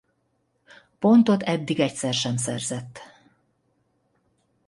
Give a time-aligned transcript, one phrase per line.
[0.99, 2.99] Pontot eddig egyszer sem szerzett.